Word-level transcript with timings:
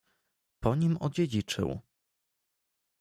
"po 0.59 0.75
nim 0.75 0.97
odziedziczył." 0.99 1.79